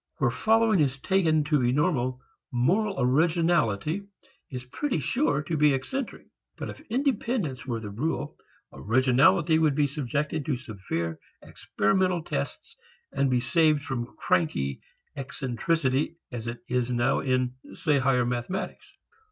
Where 0.17 0.31
following 0.31 0.79
is 0.79 0.97
taken 0.97 1.43
to 1.43 1.59
be 1.59 1.71
normal, 1.71 2.23
moral 2.51 2.95
originality 2.99 4.07
is 4.49 4.65
pretty 4.65 4.99
sure 4.99 5.43
to 5.43 5.55
be 5.55 5.75
eccentric. 5.75 6.25
But 6.57 6.71
if 6.71 6.81
independence 6.89 7.67
were 7.67 7.79
the 7.79 7.91
rule, 7.91 8.35
originality 8.73 9.59
would 9.59 9.75
be 9.75 9.85
subjected 9.85 10.43
to 10.47 10.57
severe, 10.57 11.19
experimental 11.43 12.23
tests 12.23 12.75
and 13.13 13.29
be 13.29 13.41
saved 13.41 13.83
from 13.83 14.15
cranky 14.17 14.81
eccentricity, 15.15 16.15
as 16.31 16.47
it 16.47 16.61
now 16.67 17.19
is 17.19 17.29
in 17.29 17.53
say 17.75 17.99
higher 17.99 18.25
mathematics. 18.25 18.97